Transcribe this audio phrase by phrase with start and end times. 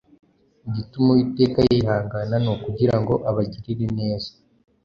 [0.67, 4.29] Igituma Uwiteka yihangana ni ukugira ngo abagirire neza,